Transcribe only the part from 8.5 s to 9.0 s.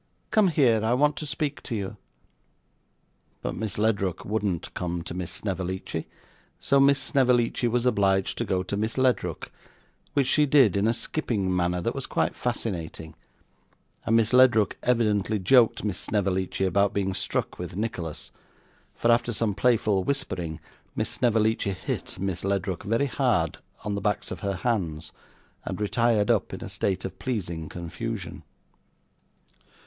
to Miss